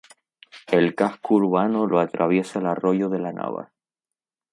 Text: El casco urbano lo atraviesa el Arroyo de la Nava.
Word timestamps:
El 0.65 0.95
casco 0.95 1.35
urbano 1.35 1.85
lo 1.85 1.99
atraviesa 1.99 2.57
el 2.57 2.65
Arroyo 2.65 3.07
de 3.07 3.19
la 3.19 3.31
Nava. 3.33 3.71